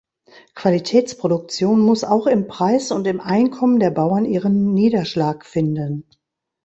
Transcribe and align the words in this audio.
Qualitätsproduktion 0.55 1.79
muss 1.79 2.03
auch 2.03 2.25
im 2.25 2.47
Preis 2.47 2.89
und 2.91 3.05
im 3.05 3.21
Einkommen 3.21 3.79
der 3.79 3.91
Bauern 3.91 4.25
ihren 4.25 4.73
Niederschlag 4.73 5.45
finden. 5.45 6.05